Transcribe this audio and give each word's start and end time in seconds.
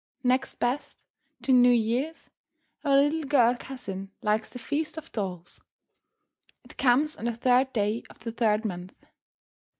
Next 0.23 0.55
best 0.55 1.03
to 1.43 1.53
New 1.53 1.69
Year's, 1.69 2.31
our 2.83 2.95
little 2.97 3.21
girl 3.21 3.53
cousin 3.55 4.09
likes 4.23 4.49
the 4.49 4.57
Feast 4.57 4.97
of 4.97 5.11
Dolls. 5.11 5.61
It 6.63 6.75
comes 6.75 7.15
on 7.17 7.25
the 7.25 7.35
third 7.35 7.71
day 7.71 8.01
of 8.09 8.17
the 8.17 8.31
third 8.31 8.65
month. 8.65 8.95